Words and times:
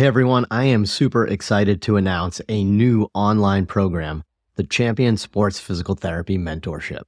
Hey 0.00 0.06
everyone, 0.06 0.46
I 0.50 0.64
am 0.64 0.86
super 0.86 1.26
excited 1.26 1.82
to 1.82 1.98
announce 1.98 2.40
a 2.48 2.64
new 2.64 3.10
online 3.12 3.66
program, 3.66 4.24
the 4.54 4.64
Champion 4.64 5.18
Sports 5.18 5.60
Physical 5.60 5.94
Therapy 5.94 6.38
Mentorship. 6.38 7.02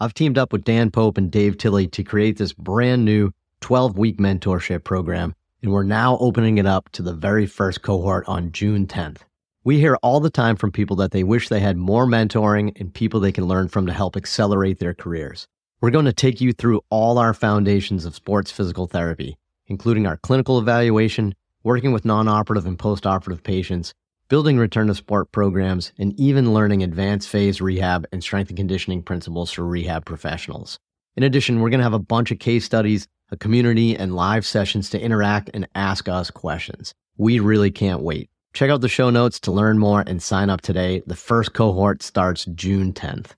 I've 0.00 0.14
teamed 0.14 0.38
up 0.38 0.50
with 0.50 0.64
Dan 0.64 0.90
Pope 0.90 1.18
and 1.18 1.30
Dave 1.30 1.58
Tilley 1.58 1.86
to 1.88 2.02
create 2.02 2.38
this 2.38 2.54
brand 2.54 3.04
new 3.04 3.30
12 3.60 3.98
week 3.98 4.16
mentorship 4.16 4.84
program, 4.84 5.34
and 5.60 5.70
we're 5.70 5.82
now 5.82 6.16
opening 6.16 6.56
it 6.56 6.64
up 6.64 6.88
to 6.92 7.02
the 7.02 7.12
very 7.12 7.44
first 7.44 7.82
cohort 7.82 8.24
on 8.26 8.52
June 8.52 8.86
10th. 8.86 9.18
We 9.62 9.78
hear 9.78 9.98
all 10.02 10.20
the 10.20 10.30
time 10.30 10.56
from 10.56 10.72
people 10.72 10.96
that 10.96 11.10
they 11.10 11.24
wish 11.24 11.50
they 11.50 11.60
had 11.60 11.76
more 11.76 12.06
mentoring 12.06 12.72
and 12.80 12.94
people 12.94 13.20
they 13.20 13.32
can 13.32 13.48
learn 13.48 13.68
from 13.68 13.84
to 13.84 13.92
help 13.92 14.16
accelerate 14.16 14.78
their 14.78 14.94
careers. 14.94 15.46
We're 15.82 15.90
going 15.90 16.06
to 16.06 16.12
take 16.14 16.40
you 16.40 16.54
through 16.54 16.80
all 16.88 17.18
our 17.18 17.34
foundations 17.34 18.06
of 18.06 18.14
sports 18.14 18.50
physical 18.50 18.86
therapy, 18.86 19.36
including 19.66 20.06
our 20.06 20.16
clinical 20.16 20.58
evaluation, 20.58 21.34
working 21.62 21.92
with 21.92 22.04
non 22.04 22.28
operative 22.28 22.66
and 22.66 22.78
post 22.78 23.06
operative 23.06 23.42
patients, 23.42 23.92
building 24.28 24.58
return 24.58 24.86
to 24.86 24.94
sport 24.94 25.32
programs, 25.32 25.92
and 25.98 26.18
even 26.18 26.54
learning 26.54 26.82
advanced 26.82 27.28
phase 27.28 27.60
rehab 27.60 28.06
and 28.12 28.22
strength 28.22 28.48
and 28.48 28.56
conditioning 28.56 29.02
principles 29.02 29.50
for 29.50 29.64
rehab 29.64 30.04
professionals. 30.04 30.78
In 31.16 31.22
addition, 31.22 31.60
we're 31.60 31.70
going 31.70 31.80
to 31.80 31.84
have 31.84 31.92
a 31.92 31.98
bunch 31.98 32.30
of 32.30 32.38
case 32.38 32.64
studies, 32.64 33.06
a 33.30 33.36
community, 33.36 33.96
and 33.96 34.14
live 34.14 34.46
sessions 34.46 34.90
to 34.90 35.00
interact 35.00 35.50
and 35.52 35.68
ask 35.74 36.08
us 36.08 36.30
questions. 36.30 36.94
We 37.16 37.40
really 37.40 37.70
can't 37.70 38.02
wait. 38.02 38.30
Check 38.52 38.70
out 38.70 38.80
the 38.80 38.88
show 38.88 39.10
notes 39.10 39.38
to 39.40 39.52
learn 39.52 39.78
more 39.78 40.02
and 40.06 40.22
sign 40.22 40.50
up 40.50 40.60
today. 40.60 41.02
The 41.06 41.16
first 41.16 41.52
cohort 41.52 42.02
starts 42.02 42.46
June 42.46 42.92
10th. 42.92 43.32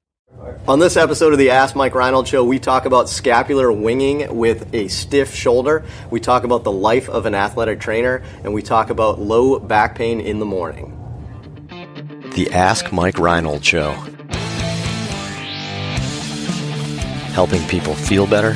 On 0.66 0.78
this 0.78 0.96
episode 0.96 1.32
of 1.32 1.38
the 1.38 1.50
Ask 1.50 1.76
Mike 1.76 1.94
Reinold 1.94 2.26
Show, 2.26 2.44
we 2.44 2.58
talk 2.58 2.84
about 2.84 3.08
scapular 3.08 3.70
winging 3.70 4.36
with 4.36 4.74
a 4.74 4.88
stiff 4.88 5.34
shoulder. 5.34 5.84
We 6.10 6.18
talk 6.20 6.44
about 6.44 6.64
the 6.64 6.72
life 6.72 7.08
of 7.08 7.26
an 7.26 7.34
athletic 7.34 7.80
trainer, 7.80 8.22
and 8.42 8.52
we 8.52 8.62
talk 8.62 8.90
about 8.90 9.20
low 9.20 9.58
back 9.58 9.94
pain 9.94 10.20
in 10.20 10.38
the 10.38 10.44
morning. 10.46 10.98
The 12.34 12.48
Ask 12.52 12.92
Mike 12.92 13.18
Reinold 13.18 13.64
Show. 13.64 13.92
Helping 17.34 17.66
people 17.68 17.94
feel 17.94 18.26
better, 18.26 18.54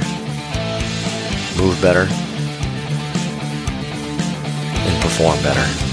move 1.56 1.80
better, 1.80 2.06
and 4.82 5.02
perform 5.02 5.40
better. 5.42 5.85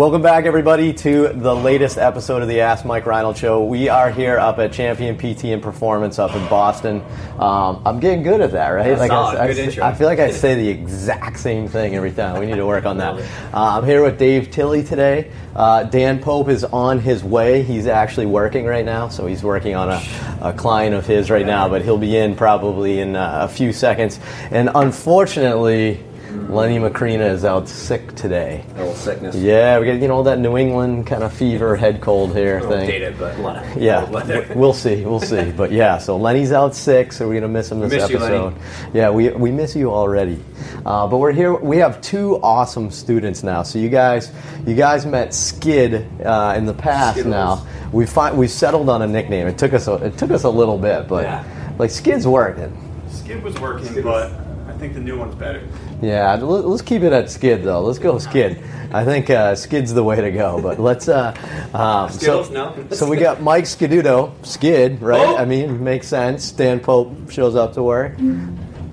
Welcome 0.00 0.22
back, 0.22 0.46
everybody, 0.46 0.94
to 0.94 1.28
the 1.28 1.54
latest 1.54 1.98
episode 1.98 2.40
of 2.40 2.48
the 2.48 2.62
Ask 2.62 2.86
Mike 2.86 3.04
Reinold 3.04 3.36
Show. 3.36 3.62
We 3.62 3.90
are 3.90 4.10
here 4.10 4.38
up 4.38 4.58
at 4.58 4.72
Champion 4.72 5.14
PT 5.18 5.44
and 5.44 5.62
Performance 5.62 6.18
up 6.18 6.34
in 6.34 6.48
Boston. 6.48 7.02
Um, 7.38 7.82
I'm 7.84 8.00
getting 8.00 8.22
good 8.22 8.40
at 8.40 8.52
that, 8.52 8.68
right? 8.70 8.96
Like. 8.96 9.10
I, 9.10 9.46
Good 9.48 9.58
I, 9.58 9.62
intro. 9.62 9.84
I 9.84 9.94
feel 9.94 10.06
like 10.06 10.18
I 10.18 10.30
say 10.30 10.54
the 10.54 10.68
exact 10.70 11.38
same 11.38 11.68
thing 11.68 11.96
every 11.96 12.12
time. 12.12 12.40
We 12.40 12.46
need 12.46 12.56
to 12.56 12.64
work 12.64 12.86
on 12.86 12.96
that. 12.96 13.16
Uh, 13.52 13.76
I'm 13.76 13.84
here 13.84 14.02
with 14.02 14.18
Dave 14.18 14.50
Tilley 14.50 14.82
today. 14.82 15.30
Uh, 15.54 15.82
Dan 15.82 16.18
Pope 16.18 16.48
is 16.48 16.64
on 16.64 17.00
his 17.00 17.22
way. 17.22 17.62
He's 17.62 17.86
actually 17.86 18.24
working 18.24 18.64
right 18.64 18.86
now, 18.86 19.10
so 19.10 19.26
he's 19.26 19.42
working 19.42 19.74
on 19.74 19.90
a, 19.90 20.38
a 20.40 20.54
client 20.54 20.94
of 20.94 21.04
his 21.04 21.28
right 21.28 21.44
now, 21.44 21.68
but 21.68 21.82
he'll 21.82 21.98
be 21.98 22.16
in 22.16 22.36
probably 22.36 23.00
in 23.00 23.16
uh, 23.16 23.40
a 23.42 23.48
few 23.48 23.74
seconds. 23.74 24.18
And 24.50 24.70
unfortunately, 24.74 26.02
Lenny 26.30 26.78
Macrina 26.78 27.30
is 27.30 27.44
out 27.44 27.68
sick 27.68 28.14
today. 28.14 28.64
A 28.74 28.78
little 28.78 28.94
sickness. 28.94 29.34
Yeah, 29.36 29.78
we 29.78 29.86
get 29.86 30.00
you 30.00 30.08
know 30.08 30.14
all 30.16 30.22
that 30.24 30.38
New 30.38 30.56
England 30.56 31.06
kind 31.06 31.22
of 31.22 31.32
fever, 31.32 31.76
head 31.76 32.00
cold 32.00 32.34
here 32.34 32.60
thing. 32.60 32.86
Dated, 32.88 33.18
but 33.18 33.36
a 33.36 33.42
lot 33.42 33.56
of 33.64 33.76
yeah, 33.76 34.04
we'll 34.54 34.72
see, 34.72 35.04
we'll 35.04 35.20
see. 35.20 35.50
But 35.50 35.72
yeah, 35.72 35.98
so 35.98 36.16
Lenny's 36.16 36.52
out 36.52 36.74
sick, 36.74 37.12
so 37.12 37.28
we're 37.28 37.34
gonna 37.34 37.48
miss 37.52 37.70
him 37.70 37.80
this 37.80 37.92
miss 37.92 38.04
episode. 38.04 38.54
You, 38.54 38.60
yeah, 38.94 39.10
we 39.10 39.30
we 39.30 39.50
miss 39.50 39.74
you 39.74 39.90
already. 39.90 40.42
Uh, 40.86 41.06
but 41.06 41.18
we're 41.18 41.32
here. 41.32 41.54
We 41.54 41.78
have 41.78 42.00
two 42.00 42.40
awesome 42.42 42.90
students 42.90 43.42
now. 43.42 43.62
So 43.62 43.78
you 43.78 43.88
guys, 43.88 44.32
you 44.66 44.74
guys 44.74 45.04
met 45.06 45.34
Skid 45.34 46.06
uh, 46.24 46.54
in 46.56 46.64
the 46.66 46.74
past. 46.74 47.20
Skittles. 47.20 47.30
Now 47.32 47.66
we 47.92 48.06
find 48.06 48.38
we 48.38 48.46
settled 48.48 48.88
on 48.88 49.02
a 49.02 49.06
nickname. 49.06 49.46
It 49.46 49.58
took 49.58 49.72
us 49.72 49.88
a, 49.88 49.94
it 49.94 50.16
took 50.18 50.30
us 50.30 50.44
a 50.44 50.50
little 50.50 50.78
bit, 50.78 51.08
but 51.08 51.24
Yeah. 51.24 51.74
like 51.78 51.90
Skid's 51.90 52.26
working. 52.26 52.76
Skid 53.10 53.42
was 53.42 53.58
working, 53.60 53.86
Skid 53.86 54.04
but 54.04 54.30
was- 54.30 54.32
I 54.32 54.49
think 54.80 54.94
the 54.94 55.00
new 55.00 55.18
one's 55.18 55.34
better. 55.34 55.62
Yeah, 56.02 56.32
let- 56.34 56.66
let's 56.66 56.82
keep 56.82 57.02
it 57.02 57.12
at 57.12 57.30
Skid 57.30 57.62
though. 57.62 57.82
Let's 57.82 57.98
go 57.98 58.18
Skid. 58.18 58.62
I 58.92 59.04
think 59.04 59.30
uh, 59.30 59.54
Skid's 59.54 59.94
the 59.94 60.02
way 60.02 60.20
to 60.20 60.32
go. 60.32 60.60
But 60.60 60.80
let's. 60.80 61.08
Uh, 61.08 61.32
um, 61.74 62.10
Skittles? 62.10 62.48
so, 62.48 62.52
No? 62.52 62.74
so 62.90 63.08
we 63.08 63.16
got 63.18 63.40
Mike 63.40 63.64
Scaduto, 63.64 64.32
Skid, 64.44 65.00
right? 65.00 65.20
Oh! 65.20 65.36
I 65.36 65.44
mean, 65.44 65.84
makes 65.84 66.08
sense. 66.08 66.50
Dan 66.50 66.80
Pope 66.80 67.30
shows 67.30 67.54
up 67.54 67.74
to 67.74 67.82
work. 67.82 68.14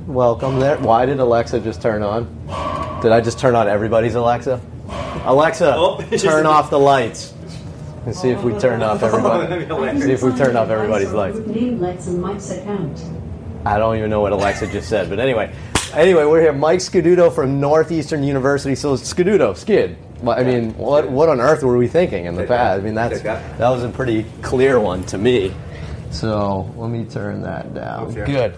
Welcome 0.05 0.59
there. 0.59 0.77
Why 0.77 1.05
did 1.05 1.19
Alexa 1.19 1.61
just 1.61 1.81
turn 1.81 2.03
on? 2.03 2.25
Did 3.01 3.11
I 3.11 3.21
just 3.21 3.39
turn 3.39 3.55
on 3.55 3.67
everybody's 3.67 4.15
Alexa? 4.15 4.61
Alexa, 5.25 5.73
Oh. 5.75 6.01
turn 6.17 6.45
off 6.55 6.69
the 6.69 6.79
lights. 6.79 7.33
And 8.05 8.15
see 8.15 8.29
if 8.29 8.41
we 8.43 8.57
turn 8.57 8.81
off 8.83 9.03
everybody. 9.03 9.47
That'd 9.47 9.67
be 9.67 9.73
hilarious. 9.73 10.03
See 10.05 10.11
if 10.11 10.21
we 10.23 10.31
turn 10.37 10.55
off 10.55 10.69
everybody's 10.69 11.11
lights. 11.11 11.39
Name 11.39 11.79
Lex 11.81 12.07
and 12.07 12.21
Mike's 12.21 12.51
account. 12.51 13.03
I 13.65 13.77
don't 13.77 13.97
even 13.97 14.09
know 14.09 14.21
what 14.21 14.31
Alexa 14.31 14.67
just 14.67 14.87
said, 14.87 15.09
but 15.09 15.19
anyway. 15.19 15.53
Anyway, 15.93 16.25
we're 16.25 16.41
here. 16.41 16.53
Mike 16.53 16.79
Scaduto 16.79 17.33
from 17.33 17.59
Northeastern 17.59 18.23
University. 18.23 18.75
So 18.75 18.95
Scaduto, 18.95 19.55
Skid. 19.55 19.97
Well, 20.21 20.37
I 20.37 20.43
mean, 20.43 20.75
what 20.77 21.09
what 21.09 21.29
on 21.29 21.39
earth 21.39 21.63
were 21.63 21.77
we 21.77 21.87
thinking 21.87 22.25
in 22.25 22.35
the 22.35 22.43
past? 22.43 22.79
I 22.79 22.83
mean, 22.83 22.95
that's 22.95 23.21
that 23.21 23.69
was 23.69 23.83
a 23.83 23.89
pretty 23.89 24.25
clear 24.41 24.79
one 24.79 25.03
to 25.05 25.17
me. 25.17 25.53
So 26.11 26.71
let 26.75 26.89
me 26.89 27.05
turn 27.05 27.41
that 27.43 27.73
down. 27.73 28.13
Good, 28.13 28.55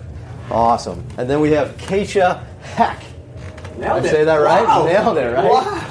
awesome. 0.49 1.03
And 1.17 1.29
then 1.29 1.41
we 1.41 1.51
have 1.51 1.75
Keisha 1.77 2.43
Heck. 2.61 3.03
Nailed 3.79 4.03
Did 4.03 4.05
I 4.05 4.07
it. 4.07 4.11
say 4.11 4.23
that 4.25 4.35
right? 4.37 4.63
Wow. 4.63 4.85
Nailed 4.85 5.17
it, 5.17 5.33
right? 5.33 5.43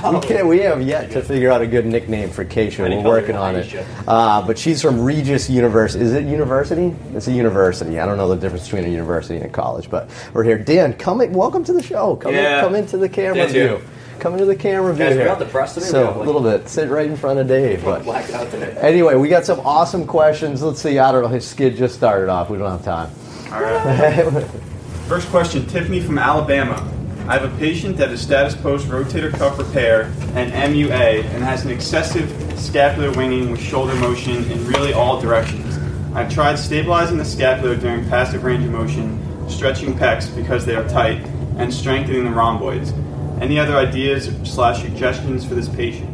Wow. 0.03 0.12
We, 0.21 0.26
can't, 0.26 0.47
we 0.47 0.59
have 0.60 0.82
yet 0.82 1.10
to 1.12 1.22
figure 1.22 1.50
out 1.50 1.62
a 1.62 1.66
good 1.66 1.87
nickname 1.87 2.31
for 2.31 2.44
Keisha. 2.44 2.81
We're 2.88 3.03
working 3.03 3.34
on 3.37 3.56
it. 3.56 3.75
Uh, 4.06 4.47
but 4.47 4.59
she's 4.59 4.82
from 4.82 5.00
Regis 5.00 5.49
University. 5.49 6.04
Is 6.04 6.12
it 6.12 6.25
university? 6.25 6.94
It's 7.15 7.28
a 7.28 7.32
university. 7.32 7.99
I 7.99 8.06
don't 8.06 8.16
know 8.19 8.28
the 8.28 8.37
difference 8.37 8.65
between 8.65 8.84
a 8.84 8.88
university 8.88 9.37
and 9.37 9.47
a 9.47 9.49
college, 9.49 9.88
but 9.91 10.10
we're 10.34 10.44
here. 10.44 10.59
Dan, 10.59 10.93
come 10.93 11.21
in, 11.22 11.32
welcome 11.32 11.65
to 11.65 11.72
the 11.72 11.82
show. 11.82 12.16
Come, 12.16 12.34
in, 12.34 12.43
Yeah. 12.43 12.60
come 12.60 12.75
into 12.75 12.97
the 12.99 13.09
camera 13.09 13.37
Dan, 13.47 13.49
view. 13.49 13.69
too. 13.69 13.81
Come 14.20 14.32
into 14.34 14.44
the 14.47 14.56
camera 14.56 14.93
view 14.93 15.05
Guys, 15.05 15.12
we 15.15 15.19
here. 15.20 15.28
got 15.28 15.38
the 15.38 15.44
press 15.47 15.75
today? 15.75 15.87
So 15.87 16.00
We 16.00 16.06
got, 16.09 16.16
a 16.16 16.25
little 16.25 16.41
bit. 16.43 16.69
Sit 16.69 16.91
right 16.91 17.06
in 17.06 17.16
front 17.16 17.38
of 17.38 17.47
Dave. 17.49 17.84
But 17.84 18.03
today. 18.50 18.76
anyway, 18.81 19.15
we 19.15 19.28
got 19.28 19.44
some 19.47 19.60
awesome 19.60 20.06
questions. 20.06 20.60
Let's 20.62 20.82
see. 20.82 20.99
I 20.99 21.12
don't 21.12 21.22
know. 21.22 21.28
His 21.28 21.47
skid 21.47 21.76
just 21.76 21.94
started 21.94 22.28
off. 22.28 22.50
We 22.50 22.59
don't 22.59 22.70
have 22.70 22.84
time. 22.84 23.10
All 23.53 23.62
right. 23.62 24.44
First 25.09 25.28
question 25.28 25.66
Tiffany 25.66 26.00
from 26.00 26.19
Alabama. 26.19 26.93
I 27.28 27.37
have 27.37 27.44
a 27.44 27.59
patient 27.59 27.99
that 27.99 28.11
is 28.11 28.22
status 28.22 28.55
post 28.55 28.89
rotator 28.89 29.31
cuff 29.31 29.59
repair 29.59 30.05
and 30.34 30.50
MUA 30.50 31.25
and 31.25 31.44
has 31.44 31.62
an 31.62 31.71
excessive 31.71 32.31
scapular 32.59 33.12
winging 33.12 33.50
with 33.50 33.61
shoulder 33.61 33.94
motion 33.97 34.50
in 34.50 34.66
really 34.66 34.94
all 34.94 35.21
directions. 35.21 35.77
I've 36.15 36.33
tried 36.33 36.55
stabilizing 36.59 37.19
the 37.19 37.27
scapula 37.27 37.77
during 37.77 38.09
passive 38.09 38.44
range 38.44 38.65
of 38.65 38.71
motion, 38.71 39.21
stretching 39.50 39.93
pecs 39.93 40.34
because 40.34 40.65
they 40.65 40.75
are 40.75 40.88
tight, 40.88 41.22
and 41.59 41.72
strengthening 41.72 42.25
the 42.25 42.31
rhomboids. 42.31 42.94
Any 43.43 43.59
other 43.59 43.77
ideas 43.77 44.34
slash 44.44 44.81
suggestions 44.81 45.44
for 45.44 45.55
this 45.55 45.69
patient? 45.69 46.09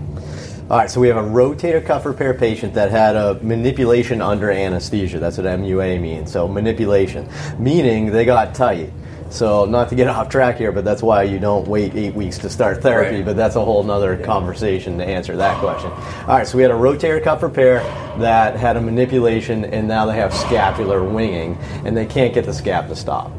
All 0.68 0.78
right, 0.78 0.90
so 0.90 1.00
we 1.00 1.06
have 1.06 1.16
a 1.16 1.28
rotator 1.28 1.84
cuff 1.84 2.06
repair 2.06 2.34
patient 2.34 2.74
that 2.74 2.90
had 2.90 3.14
a 3.14 3.34
manipulation 3.34 4.20
under 4.20 4.50
anesthesia. 4.50 5.20
That's 5.20 5.38
what 5.38 5.46
MUA 5.46 6.00
means. 6.00 6.32
So 6.32 6.48
manipulation, 6.48 7.28
meaning 7.56 8.10
they 8.10 8.24
got 8.24 8.52
tight. 8.52 8.92
So 9.34 9.64
not 9.64 9.88
to 9.88 9.96
get 9.96 10.06
off 10.14 10.28
track 10.28 10.56
here, 10.56 10.70
but 10.70 10.84
that's 10.84 11.02
why 11.02 11.24
you 11.24 11.40
don't 11.40 11.66
wait 11.66 11.94
eight 11.96 12.14
weeks 12.14 12.38
to 12.38 12.48
start 12.48 12.80
therapy. 12.80 13.16
Right. 13.16 13.24
But 13.24 13.36
that's 13.36 13.56
a 13.56 13.64
whole 13.64 13.82
nother 13.82 14.16
conversation 14.16 14.96
to 14.98 15.04
answer 15.04 15.36
that 15.36 15.58
question. 15.58 15.90
All 15.90 16.36
right, 16.36 16.46
so 16.46 16.56
we 16.56 16.62
had 16.62 16.70
a 16.70 16.74
rotator 16.74 17.22
cuff 17.22 17.42
repair 17.42 17.80
that 18.18 18.56
had 18.56 18.76
a 18.76 18.80
manipulation, 18.80 19.64
and 19.64 19.88
now 19.88 20.06
they 20.06 20.14
have 20.14 20.32
scapular 20.32 21.02
winging, 21.02 21.58
and 21.84 21.96
they 21.96 22.06
can't 22.06 22.32
get 22.32 22.44
the 22.44 22.52
scap 22.52 22.86
to 22.88 22.96
stop. 22.96 23.32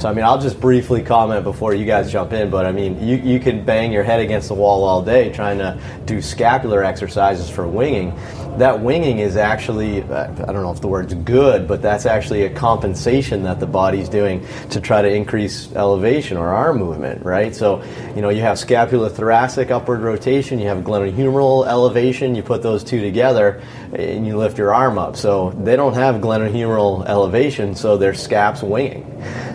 So 0.00 0.08
I 0.08 0.14
mean, 0.14 0.24
I'll 0.24 0.40
just 0.40 0.58
briefly 0.58 1.02
comment 1.02 1.44
before 1.44 1.74
you 1.74 1.84
guys 1.84 2.10
jump 2.10 2.32
in. 2.32 2.48
But 2.48 2.64
I 2.64 2.72
mean, 2.72 3.06
you 3.06 3.16
you 3.16 3.38
could 3.38 3.66
bang 3.66 3.92
your 3.92 4.02
head 4.02 4.20
against 4.20 4.48
the 4.48 4.54
wall 4.54 4.82
all 4.82 5.02
day 5.02 5.30
trying 5.30 5.58
to 5.58 5.78
do 6.06 6.22
scapular 6.22 6.82
exercises 6.82 7.50
for 7.50 7.68
winging. 7.68 8.14
That 8.56 8.80
winging 8.80 9.18
is 9.18 9.36
actually 9.36 10.02
uh, 10.04 10.30
I 10.30 10.52
don't 10.52 10.62
know 10.62 10.72
if 10.72 10.80
the 10.80 10.88
word's 10.88 11.12
good, 11.12 11.68
but 11.68 11.82
that's 11.82 12.06
actually 12.06 12.44
a 12.44 12.50
compensation 12.50 13.42
that 13.42 13.60
the 13.60 13.66
body's 13.66 14.08
doing 14.08 14.46
to 14.70 14.80
try 14.80 15.02
to 15.02 15.08
increase 15.08 15.70
elevation 15.72 16.38
or 16.38 16.48
arm 16.48 16.78
movement, 16.78 17.22
right? 17.22 17.54
So 17.54 17.82
you 18.16 18.22
know, 18.22 18.30
you 18.30 18.40
have 18.40 18.56
scapulothoracic 18.56 19.70
upward 19.70 20.00
rotation, 20.00 20.58
you 20.58 20.68
have 20.68 20.78
glenohumeral 20.78 21.66
elevation. 21.66 22.34
You 22.34 22.42
put 22.42 22.62
those 22.62 22.82
two 22.82 23.02
together, 23.02 23.62
and 23.92 24.26
you 24.26 24.38
lift 24.38 24.56
your 24.56 24.72
arm 24.72 24.96
up. 24.96 25.16
So 25.16 25.50
they 25.62 25.76
don't 25.76 25.94
have 25.94 26.22
glenohumeral 26.22 27.06
elevation, 27.06 27.74
so 27.74 27.98
their 27.98 28.14
scap's 28.14 28.62
winging. 28.62 29.06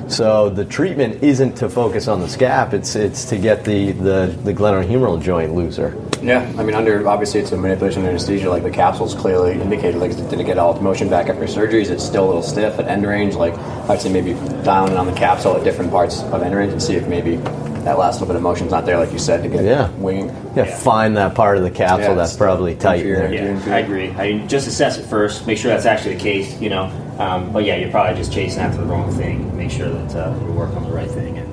So 0.07 0.50
the 0.50 0.66
treatment 0.66 1.24
isn't 1.24 1.56
to 1.57 1.69
focus 1.69 2.07
on 2.07 2.19
the 2.22 2.28
scap; 2.28 2.74
it's 2.74 2.96
it's 2.96 3.25
to 3.25 3.38
get 3.38 3.63
the 3.66 3.92
the, 3.94 4.38
the 4.44 4.54
glenohumeral 4.54 5.22
joint 5.22 5.54
looser. 5.56 5.96
Yeah, 6.22 6.42
I 6.57 6.63
mean, 6.63 6.75
under 6.75 7.07
obviously 7.07 7.40
it's 7.40 7.52
a 7.52 7.57
manipulation 7.57 8.04
of 8.04 8.10
anesthesia. 8.10 8.50
Like 8.50 8.63
the 8.63 8.69
capsule's 8.72 9.16
clearly 9.16 9.54
indicated. 9.54 10.00
Like, 10.00 10.16
did 10.30 10.40
it 10.40 10.44
get 10.46 10.57
all 10.57 10.74
its 10.74 10.81
motion 10.81 11.10
back 11.10 11.28
after 11.30 11.44
surgeries, 11.46 11.90
it's 11.90 12.04
still 12.04 12.25
a 12.25 12.28
little 12.28 12.44
stiff 12.44 12.78
at 12.80 12.88
end 12.88 13.06
range? 13.06 13.36
Like, 13.36 13.57
I'd 13.90 14.00
say 14.02 14.12
maybe 14.12 14.34
dial 14.63 14.88
in 14.90 14.98
on 14.98 15.07
the 15.07 15.13
capsule 15.13 15.56
at 15.57 15.63
different 15.63 15.92
parts 15.92 16.22
of 16.22 16.42
end 16.42 16.56
range 16.56 16.72
and 16.72 16.81
see 16.81 16.96
if 16.96 17.08
maybe 17.08 17.38
that 17.86 18.00
last 18.00 18.16
little 18.16 18.28
bit 18.28 18.36
of 18.38 18.42
motion's 18.42 18.72
not 18.72 18.86
there, 18.86 18.98
like 18.98 19.12
you 19.12 19.19
said, 19.19 19.44
to 19.44 19.50
get 19.50 19.63
Yeah. 19.63 19.90
winging. 19.98 20.28
Yeah, 20.56 20.66
Yeah. 20.66 20.75
find 20.78 21.16
that 21.18 21.36
part 21.36 21.58
of 21.58 21.63
the 21.63 21.69
capsule 21.69 22.10
Yeah, 22.10 22.16
that's 22.16 22.36
probably 22.36 22.74
tight. 22.75 23.01
inferior. 23.01 23.28
there. 23.28 23.34
Yeah, 23.34 23.44
Doing 23.60 23.74
I 23.74 23.80
agree. 23.80 24.10
I 24.18 24.31
mean, 24.34 24.48
just 24.48 24.68
assess 24.68 24.98
it 24.98 25.06
first. 25.06 25.46
Make 25.46 25.60
sure 25.60 25.69
that's 25.72 25.86
actually 25.86 26.16
the 26.16 26.22
case. 26.22 26.60
You 26.60 26.72
know, 26.72 26.90
um, 27.20 27.52
but 27.52 27.64
yeah, 27.64 27.76
you're 27.76 27.92
probably 27.92 28.16
just 28.16 28.34
chasing 28.34 28.62
after 28.62 28.78
the 28.78 28.86
wrong 28.86 29.12
thing. 29.14 29.56
Make 29.56 29.72
sure 29.72 29.90
that 29.90 30.16
uh, 30.16 30.38
you're 30.42 30.52
working 30.52 30.78
on 30.78 30.84
the 30.84 30.92
right 30.92 31.10
thing 31.10 31.38
and 31.38 31.48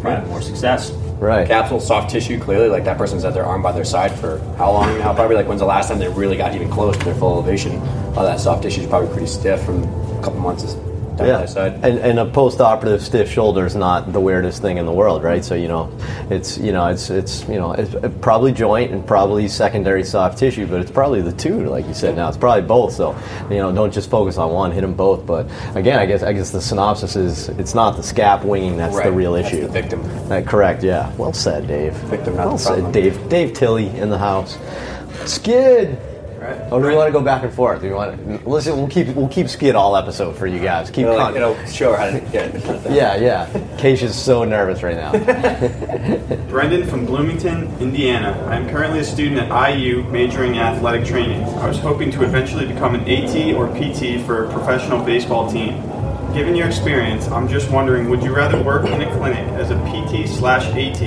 probably 0.00 0.20
have 0.20 0.28
more 0.28 0.42
success. 0.42 0.90
Right. 1.20 1.46
Capsule, 1.46 1.80
soft 1.80 2.10
tissue, 2.10 2.40
clearly, 2.40 2.68
like 2.68 2.84
that 2.84 2.96
person's 2.96 3.24
had 3.24 3.34
their 3.34 3.44
arm 3.44 3.62
by 3.62 3.72
their 3.72 3.84
side 3.84 4.12
for 4.12 4.38
how 4.56 4.72
long 4.72 4.98
now? 4.98 5.12
Probably 5.14 5.36
like 5.36 5.46
when's 5.46 5.60
the 5.60 5.66
last 5.66 5.88
time 5.88 5.98
they 5.98 6.08
really 6.08 6.36
got 6.36 6.54
even 6.54 6.70
close 6.70 6.96
to 6.96 7.04
their 7.04 7.14
full 7.14 7.32
elevation? 7.32 7.76
All 8.16 8.24
that 8.24 8.40
soft 8.40 8.62
tissue 8.62 8.80
is 8.80 8.86
probably 8.86 9.10
pretty 9.10 9.26
stiff 9.26 9.62
from 9.62 9.82
a 9.84 10.22
couple 10.22 10.40
months 10.40 10.74
down 11.20 11.28
Yeah, 11.28 11.38
their 11.38 11.46
side. 11.46 11.72
and, 11.84 11.98
and 11.98 12.18
a 12.18 12.26
post-operative 12.26 13.02
stiff 13.02 13.30
shoulder 13.30 13.64
is 13.66 13.76
not 13.76 14.12
the 14.12 14.20
weirdest 14.20 14.60
thing 14.62 14.78
in 14.78 14.86
the 14.86 14.92
world, 14.92 15.22
right? 15.22 15.44
So 15.44 15.54
you 15.54 15.68
know, 15.68 15.90
it's 16.30 16.58
you 16.58 16.72
know, 16.72 16.86
it's 16.88 17.10
it's 17.10 17.46
you 17.48 17.56
know, 17.58 17.72
it's 17.72 17.94
probably 18.20 18.52
joint 18.52 18.90
and 18.92 19.06
probably 19.06 19.48
secondary 19.48 20.04
soft 20.04 20.38
tissue, 20.38 20.66
but 20.66 20.80
it's 20.80 20.90
probably 20.90 21.22
the 21.22 21.32
two, 21.32 21.66
like 21.66 21.86
you 21.86 21.94
said. 21.94 22.16
Now 22.16 22.28
it's 22.28 22.36
probably 22.36 22.62
both. 22.66 22.92
So 22.92 23.16
you 23.50 23.56
know, 23.58 23.72
don't 23.72 23.92
just 23.92 24.10
focus 24.10 24.36
on 24.38 24.52
one, 24.52 24.72
hit 24.72 24.80
them 24.82 24.94
both. 24.94 25.24
But 25.26 25.46
again, 25.74 25.98
I 25.98 26.06
guess 26.06 26.22
I 26.22 26.32
guess 26.32 26.50
the 26.50 26.60
synopsis 26.60 27.16
is 27.16 27.48
it's 27.50 27.74
not 27.74 27.96
the 27.96 28.02
scap 28.02 28.44
winging 28.44 28.76
that's 28.76 28.94
the 28.96 29.00
Right, 29.02 29.12
real 29.12 29.32
that's 29.34 29.48
issue. 29.48 29.62
the 29.62 29.68
victim. 29.68 30.02
Uh, 30.30 30.42
correct. 30.42 30.82
Yeah. 30.82 31.12
Well 31.16 31.32
said, 31.32 31.66
Dave. 31.68 31.94
Victim, 31.94 32.36
not 32.36 32.46
well 32.46 32.56
the 32.56 32.62
said. 32.62 32.92
Dave. 32.92 33.28
Dave 33.28 33.52
Tilley 33.54 33.88
in 33.96 34.10
the 34.10 34.18
house. 34.18 34.58
Skid. 35.26 35.98
Or 36.70 36.80
do 36.80 36.88
we 36.88 36.94
want 36.94 37.08
to 37.08 37.12
go 37.12 37.20
back 37.22 37.42
and 37.42 37.52
forth? 37.52 37.80
Do 37.82 37.88
we 37.88 37.94
want? 37.94 38.16
to, 38.42 38.48
Listen, 38.48 38.76
we'll 38.76 38.88
keep 38.88 39.08
we'll 39.08 39.28
keep 39.28 39.48
skid 39.48 39.74
all 39.74 39.96
episode 39.96 40.36
for 40.36 40.46
you 40.46 40.58
guys. 40.60 40.88
Keep 40.90 40.98
You 40.98 41.04
know, 41.06 41.16
like, 41.16 41.24
con- 41.26 41.34
you 41.34 41.40
know, 41.40 41.64
show 41.66 41.92
her 41.92 41.98
how 41.98 42.10
to 42.10 42.20
get 42.32 42.54
it. 42.54 42.90
yeah, 42.92 43.16
yeah. 43.16 43.46
Keisha's 43.78 44.16
so 44.16 44.44
nervous 44.44 44.82
right 44.82 44.96
now. 44.96 45.12
Brendan 46.50 46.86
from 46.88 47.06
Bloomington, 47.06 47.68
Indiana. 47.80 48.32
I 48.48 48.56
am 48.56 48.68
currently 48.68 49.00
a 49.00 49.04
student 49.04 49.40
at 49.40 49.74
IU 49.76 50.02
majoring 50.04 50.54
in 50.54 50.60
athletic 50.60 51.04
training. 51.06 51.42
I 51.44 51.66
was 51.66 51.78
hoping 51.78 52.10
to 52.12 52.24
eventually 52.24 52.66
become 52.66 52.94
an 52.94 53.02
AT 53.08 53.54
or 53.54 53.68
PT 53.68 54.24
for 54.26 54.44
a 54.46 54.52
professional 54.52 55.02
baseball 55.04 55.50
team. 55.50 55.82
Given 56.34 56.54
your 56.54 56.68
experience, 56.68 57.26
I'm 57.28 57.48
just 57.48 57.70
wondering 57.70 58.08
would 58.08 58.22
you 58.22 58.34
rather 58.34 58.62
work 58.62 58.86
in 58.86 59.00
a 59.02 59.16
clinic 59.16 59.46
as 59.54 59.70
a 59.70 59.76
PT 59.86 60.28
slash 60.28 60.64
AT 60.66 61.00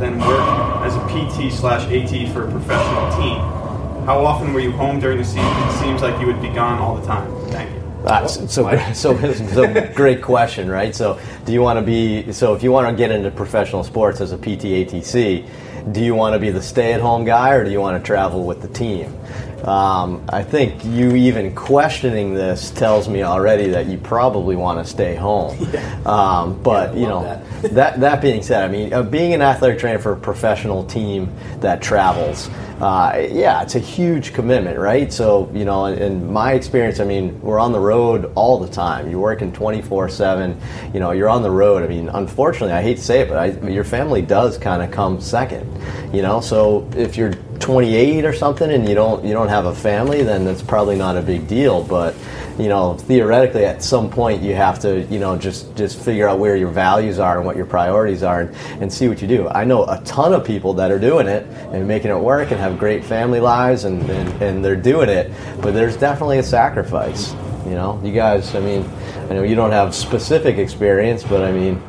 than 0.00 0.18
work 0.18 0.48
as 0.84 0.94
a 0.96 1.00
PT 1.08 1.52
slash 1.52 1.82
AT 1.90 2.32
for 2.32 2.48
a 2.48 2.50
professional 2.50 3.10
team? 3.16 3.65
How 4.06 4.24
often 4.24 4.54
were 4.54 4.60
you 4.60 4.70
home 4.70 5.00
during 5.00 5.18
the 5.18 5.24
season? 5.24 5.44
It 5.44 5.80
seems 5.80 6.00
like 6.00 6.20
you 6.20 6.28
would 6.28 6.40
be 6.40 6.48
gone 6.48 6.78
all 6.78 6.94
the 6.94 7.04
time. 7.04 7.28
Thank 7.48 7.74
you. 7.74 7.80
Uh, 8.04 8.24
so, 8.28 8.46
so, 8.94 9.34
so, 9.34 9.92
great 9.94 10.22
question, 10.22 10.70
right? 10.70 10.94
So, 10.94 11.18
do 11.44 11.52
you 11.52 11.60
want 11.60 11.80
to 11.80 11.82
be? 11.84 12.30
So, 12.30 12.54
if 12.54 12.62
you 12.62 12.70
want 12.70 12.88
to 12.88 12.96
get 12.96 13.10
into 13.10 13.32
professional 13.32 13.82
sports 13.82 14.20
as 14.20 14.30
a 14.30 14.38
PT 14.38 14.86
ATC, 14.86 15.92
do 15.92 16.00
you 16.00 16.14
want 16.14 16.34
to 16.34 16.38
be 16.38 16.50
the 16.50 16.62
stay-at-home 16.62 17.24
guy 17.24 17.54
or 17.54 17.64
do 17.64 17.72
you 17.72 17.80
want 17.80 18.00
to 18.00 18.06
travel 18.06 18.44
with 18.44 18.62
the 18.62 18.68
team? 18.68 19.12
Um, 19.64 20.24
I 20.28 20.42
think 20.42 20.84
you 20.84 21.16
even 21.16 21.54
questioning 21.54 22.34
this 22.34 22.70
tells 22.70 23.08
me 23.08 23.22
already 23.22 23.68
that 23.68 23.86
you 23.86 23.98
probably 23.98 24.54
want 24.54 24.84
to 24.84 24.90
stay 24.90 25.14
home. 25.14 25.56
Yeah. 25.76 26.00
Um, 26.06 26.62
but 26.62 26.94
Yeah, 26.94 27.00
you 27.00 27.06
know, 27.06 27.22
that. 27.22 27.62
that 27.74 28.00
that 28.00 28.22
being 28.22 28.42
said, 28.42 28.64
I 28.64 28.68
mean, 28.68 28.92
uh, 28.92 29.02
being 29.02 29.34
an 29.34 29.42
athletic 29.42 29.78
trainer 29.78 29.98
for 29.98 30.12
a 30.12 30.16
professional 30.16 30.84
team 30.84 31.28
that 31.60 31.82
travels, 31.82 32.48
uh, 32.80 33.26
yeah, 33.30 33.62
it's 33.62 33.74
a 33.74 33.80
huge 33.80 34.32
commitment, 34.32 34.78
right? 34.78 35.12
So, 35.12 35.50
you 35.52 35.64
know, 35.64 35.86
in, 35.86 35.98
in 35.98 36.32
my 36.32 36.52
experience, 36.52 37.00
I 37.00 37.04
mean, 37.04 37.38
we're 37.40 37.58
on 37.58 37.72
the 37.72 37.80
road 37.80 38.30
all 38.36 38.58
the 38.58 38.68
time. 38.68 39.10
You're 39.10 39.20
working 39.20 39.52
24 39.52 40.08
7. 40.08 40.60
You 40.94 41.00
know, 41.00 41.10
you're 41.10 41.28
on 41.28 41.42
the 41.42 41.50
road. 41.50 41.82
I 41.82 41.88
mean, 41.88 42.08
unfortunately, 42.10 42.72
I 42.72 42.82
hate 42.82 42.98
to 42.98 43.02
say 43.02 43.20
it, 43.20 43.28
but 43.28 43.38
I, 43.38 43.68
your 43.68 43.84
family 43.84 44.22
does 44.22 44.56
kind 44.56 44.82
of 44.82 44.90
come 44.90 45.20
second. 45.20 45.66
You 46.14 46.22
know, 46.22 46.40
so 46.40 46.88
if 46.94 47.16
you're 47.16 47.32
28 47.60 48.24
or 48.24 48.32
something 48.32 48.70
and 48.70 48.88
you 48.88 48.94
don't 48.94 49.24
you 49.24 49.32
don't 49.32 49.48
have 49.48 49.66
a 49.66 49.74
family, 49.74 50.22
then 50.22 50.44
that's 50.44 50.62
probably 50.62 50.96
not 50.96 51.16
a 51.16 51.22
big 51.22 51.46
deal. 51.48 51.82
But 51.82 52.14
you 52.58 52.68
know, 52.68 52.94
theoretically, 52.94 53.64
at 53.64 53.82
some 53.82 54.08
point, 54.08 54.42
you 54.42 54.54
have 54.54 54.78
to 54.80 55.02
you 55.04 55.18
know 55.18 55.36
just 55.36 55.74
just 55.76 55.98
figure 55.98 56.28
out 56.28 56.38
where 56.38 56.56
your 56.56 56.70
values 56.70 57.18
are 57.18 57.36
and 57.36 57.46
what 57.46 57.56
your 57.56 57.66
priorities 57.66 58.22
are, 58.22 58.42
and, 58.42 58.56
and 58.82 58.92
see 58.92 59.08
what 59.08 59.20
you 59.20 59.28
do. 59.28 59.48
I 59.48 59.64
know 59.64 59.84
a 59.84 60.00
ton 60.04 60.32
of 60.32 60.44
people 60.44 60.72
that 60.74 60.90
are 60.90 60.98
doing 60.98 61.26
it 61.26 61.46
and 61.72 61.86
making 61.86 62.10
it 62.10 62.18
work 62.18 62.50
and 62.50 62.60
have 62.60 62.78
great 62.78 63.04
family 63.04 63.40
lives, 63.40 63.84
and 63.84 64.02
and, 64.10 64.42
and 64.42 64.64
they're 64.64 64.76
doing 64.76 65.08
it. 65.08 65.32
But 65.60 65.72
there's 65.72 65.96
definitely 65.96 66.38
a 66.38 66.42
sacrifice. 66.42 67.32
You 67.64 67.74
know, 67.74 68.00
you 68.02 68.12
guys. 68.12 68.54
I 68.54 68.60
mean, 68.60 68.88
I 69.28 69.34
know 69.34 69.42
you 69.42 69.54
don't 69.54 69.72
have 69.72 69.94
specific 69.94 70.58
experience, 70.58 71.22
but 71.24 71.42
I 71.42 71.52
mean. 71.52 71.82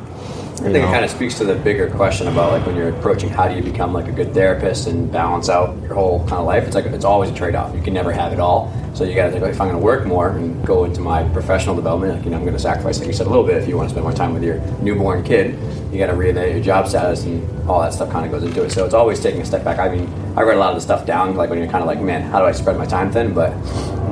I 0.60 0.72
think 0.72 0.76
it 0.84 0.90
kind 0.90 1.04
of 1.04 1.10
speaks 1.10 1.36
to 1.38 1.44
the 1.44 1.54
bigger 1.54 1.88
question 1.88 2.26
about 2.26 2.52
like 2.52 2.66
when 2.66 2.74
you're 2.74 2.88
approaching 2.88 3.28
how 3.28 3.46
do 3.46 3.54
you 3.54 3.62
become 3.62 3.92
like 3.92 4.08
a 4.08 4.12
good 4.12 4.34
therapist 4.34 4.88
and 4.88 5.10
balance 5.10 5.48
out 5.48 5.80
your 5.82 5.94
whole 5.94 6.18
kind 6.20 6.40
of 6.40 6.46
life. 6.46 6.64
It's 6.64 6.74
like 6.74 6.86
it's 6.86 7.04
always 7.04 7.30
a 7.30 7.34
trade-off. 7.34 7.74
You 7.76 7.80
can 7.80 7.94
never 7.94 8.10
have 8.12 8.32
it 8.32 8.40
all. 8.40 8.72
So 8.92 9.04
you 9.04 9.14
got 9.14 9.26
to 9.26 9.30
think 9.30 9.42
like, 9.42 9.52
if 9.52 9.60
I'm 9.60 9.68
going 9.68 9.78
to 9.78 9.84
work 9.84 10.04
more 10.06 10.30
and 10.30 10.66
go 10.66 10.84
into 10.84 11.00
my 11.00 11.22
professional 11.28 11.76
development, 11.76 12.16
like, 12.16 12.24
you 12.24 12.30
know, 12.30 12.36
I'm 12.38 12.42
going 12.42 12.56
to 12.56 12.58
sacrifice, 12.60 12.98
like 12.98 13.06
you 13.06 13.12
said, 13.12 13.28
a 13.28 13.30
little 13.30 13.44
bit 13.46 13.56
if 13.62 13.68
you 13.68 13.76
want 13.76 13.88
to 13.88 13.94
spend 13.94 14.02
more 14.02 14.12
time 14.12 14.34
with 14.34 14.42
your 14.42 14.58
newborn 14.82 15.22
kid. 15.22 15.52
You 15.92 15.98
got 15.98 16.08
to 16.08 16.14
reevaluate 16.14 16.54
your 16.54 16.64
job 16.64 16.88
status 16.88 17.22
and 17.24 17.68
all 17.70 17.80
that 17.80 17.92
stuff 17.94 18.10
kind 18.10 18.24
of 18.26 18.32
goes 18.32 18.42
into 18.42 18.64
it. 18.64 18.72
So 18.72 18.84
it's 18.84 18.94
always 18.94 19.20
taking 19.20 19.40
a 19.40 19.44
step 19.44 19.62
back. 19.62 19.78
I 19.78 19.88
mean, 19.94 20.12
I 20.36 20.42
read 20.42 20.56
a 20.56 20.60
lot 20.60 20.70
of 20.70 20.76
the 20.76 20.80
stuff 20.80 21.06
down, 21.06 21.36
like 21.36 21.50
when 21.50 21.60
you're 21.60 21.70
kind 21.70 21.82
of 21.82 21.86
like, 21.86 22.00
man, 22.00 22.22
how 22.22 22.40
do 22.40 22.46
I 22.46 22.52
spread 22.52 22.76
my 22.76 22.86
time 22.86 23.12
thin? 23.12 23.32
But 23.32 23.50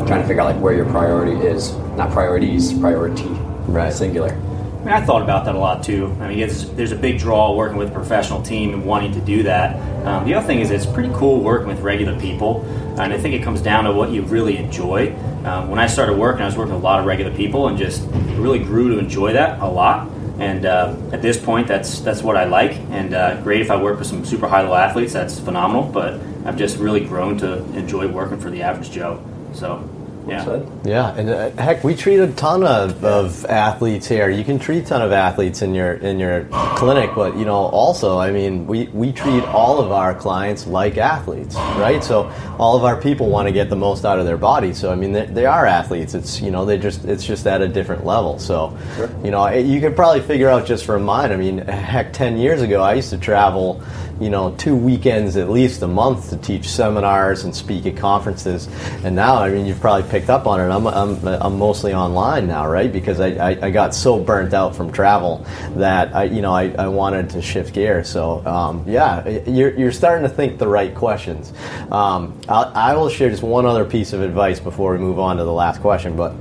trying 0.06 0.22
to 0.22 0.28
figure 0.28 0.42
out 0.42 0.54
like 0.54 0.62
where 0.62 0.74
your 0.74 0.86
priority 0.86 1.32
is, 1.44 1.74
not 1.96 2.12
priorities, 2.12 2.72
priority, 2.78 3.26
Right. 3.66 3.92
singular. 3.92 4.38
I 4.86 4.88
mean, 4.88 5.02
I 5.02 5.04
thought 5.04 5.22
about 5.22 5.44
that 5.46 5.56
a 5.56 5.58
lot 5.58 5.82
too. 5.82 6.16
I 6.20 6.28
mean, 6.28 6.38
there's 6.76 6.92
a 6.92 6.96
big 6.96 7.18
draw 7.18 7.52
working 7.56 7.76
with 7.76 7.88
a 7.88 7.92
professional 7.92 8.40
team 8.40 8.72
and 8.72 8.86
wanting 8.86 9.10
to 9.14 9.20
do 9.20 9.42
that. 9.42 9.74
Um, 10.06 10.24
the 10.24 10.34
other 10.34 10.46
thing 10.46 10.60
is, 10.60 10.70
it's 10.70 10.86
pretty 10.86 11.12
cool 11.12 11.40
working 11.40 11.66
with 11.66 11.80
regular 11.80 12.16
people, 12.20 12.62
and 12.96 13.12
I 13.12 13.18
think 13.18 13.34
it 13.34 13.42
comes 13.42 13.60
down 13.60 13.82
to 13.82 13.92
what 13.92 14.12
you 14.12 14.22
really 14.22 14.58
enjoy. 14.58 15.12
Um, 15.44 15.70
when 15.70 15.80
I 15.80 15.88
started 15.88 16.16
working, 16.16 16.42
I 16.42 16.46
was 16.46 16.56
working 16.56 16.74
with 16.74 16.82
a 16.82 16.84
lot 16.84 17.00
of 17.00 17.06
regular 17.06 17.34
people, 17.34 17.66
and 17.66 17.76
just 17.76 18.06
really 18.36 18.60
grew 18.60 18.90
to 18.90 19.00
enjoy 19.00 19.32
that 19.32 19.58
a 19.58 19.66
lot. 19.66 20.08
And 20.38 20.64
uh, 20.64 20.94
at 21.10 21.20
this 21.20 21.36
point, 21.36 21.66
that's 21.66 21.98
that's 21.98 22.22
what 22.22 22.36
I 22.36 22.44
like. 22.44 22.76
And 22.90 23.12
uh, 23.12 23.42
great 23.42 23.62
if 23.62 23.72
I 23.72 23.82
work 23.82 23.98
with 23.98 24.06
some 24.06 24.24
super 24.24 24.46
high 24.46 24.60
level 24.60 24.76
athletes, 24.76 25.12
that's 25.12 25.40
phenomenal. 25.40 25.82
But 25.82 26.20
I've 26.44 26.56
just 26.56 26.78
really 26.78 27.04
grown 27.04 27.38
to 27.38 27.64
enjoy 27.74 28.06
working 28.06 28.38
for 28.38 28.50
the 28.50 28.62
average 28.62 28.92
Joe. 28.92 29.20
So, 29.52 29.88
yeah. 30.26 30.44
Said. 30.44 30.70
Yeah, 30.84 31.14
and 31.16 31.30
uh, 31.30 31.50
heck, 31.62 31.84
we 31.84 31.94
treat 31.94 32.18
a 32.18 32.28
ton 32.32 32.64
of, 32.64 33.04
of 33.04 33.44
athletes 33.46 34.06
here. 34.08 34.28
You 34.28 34.44
can 34.44 34.58
treat 34.58 34.84
a 34.84 34.86
ton 34.86 35.02
of 35.02 35.12
athletes 35.12 35.62
in 35.62 35.74
your 35.74 35.94
in 35.94 36.18
your 36.18 36.44
clinic, 36.76 37.10
but 37.14 37.36
you 37.36 37.44
know, 37.44 37.54
also, 37.66 38.18
I 38.18 38.30
mean, 38.30 38.66
we, 38.66 38.86
we 38.88 39.12
treat 39.12 39.44
all 39.44 39.78
of 39.78 39.92
our 39.92 40.14
clients 40.14 40.66
like 40.66 40.96
athletes, 40.98 41.54
right? 41.54 42.02
So 42.02 42.30
all 42.58 42.76
of 42.76 42.84
our 42.84 43.00
people 43.00 43.28
want 43.28 43.46
to 43.48 43.52
get 43.52 43.70
the 43.70 43.76
most 43.76 44.04
out 44.04 44.18
of 44.18 44.26
their 44.26 44.36
body. 44.36 44.72
So 44.74 44.90
I 44.90 44.94
mean, 44.94 45.12
they, 45.12 45.26
they 45.26 45.46
are 45.46 45.66
athletes. 45.66 46.14
It's 46.14 46.40
you 46.40 46.50
know, 46.50 46.64
they 46.64 46.78
just 46.78 47.04
it's 47.04 47.24
just 47.24 47.46
at 47.46 47.60
a 47.62 47.68
different 47.68 48.04
level. 48.04 48.38
So 48.38 48.76
you 49.22 49.30
know, 49.30 49.44
it- 49.46 49.66
you 49.66 49.80
could 49.80 49.96
probably 49.96 50.22
figure 50.22 50.48
out 50.48 50.66
just 50.66 50.84
from 50.84 51.02
mine. 51.02 51.32
I 51.32 51.36
mean, 51.36 51.58
heck, 51.58 52.12
ten 52.12 52.36
years 52.36 52.62
ago, 52.62 52.82
I 52.82 52.94
used 52.94 53.10
to 53.10 53.18
travel, 53.18 53.82
you 54.20 54.30
know, 54.30 54.54
two 54.56 54.74
weekends 54.74 55.36
at 55.36 55.50
least 55.50 55.82
a 55.82 55.86
month 55.86 56.30
to 56.30 56.36
teach 56.36 56.68
seminars 56.68 57.44
and 57.44 57.54
speak 57.54 57.86
at 57.86 57.96
conferences. 57.96 58.68
And 59.04 59.14
now, 59.14 59.36
I 59.36 59.50
mean, 59.50 59.66
you've 59.66 59.80
probably 59.80 60.08
picked 60.10 60.30
up 60.30 60.46
on 60.46 60.60
it. 60.60 60.72
I'm, 60.72 60.86
I'm, 60.86 61.26
I'm 61.26 61.58
mostly 61.58 61.94
online 61.94 62.46
now, 62.46 62.68
right? 62.68 62.92
Because 62.92 63.20
I, 63.20 63.28
I, 63.28 63.66
I 63.66 63.70
got 63.70 63.94
so 63.94 64.18
burnt 64.18 64.54
out 64.54 64.74
from 64.74 64.92
travel 64.92 65.46
that 65.76 66.14
I, 66.14 66.24
you 66.24 66.42
know, 66.42 66.52
I, 66.52 66.70
I 66.70 66.88
wanted 66.88 67.30
to 67.30 67.42
shift 67.42 67.74
gears. 67.74 68.08
So, 68.08 68.44
um, 68.46 68.84
yeah, 68.86 69.28
you're, 69.46 69.76
you're 69.76 69.92
starting 69.92 70.28
to 70.28 70.34
think 70.34 70.58
the 70.58 70.68
right 70.68 70.94
questions. 70.94 71.52
Um, 71.90 72.40
I 72.48 72.94
will 72.96 73.08
share 73.08 73.30
just 73.30 73.42
one 73.42 73.66
other 73.66 73.84
piece 73.84 74.12
of 74.12 74.22
advice 74.22 74.60
before 74.60 74.92
we 74.92 74.98
move 74.98 75.18
on 75.18 75.36
to 75.36 75.44
the 75.44 75.52
last 75.52 75.80
question, 75.80 76.16
but. 76.16 76.34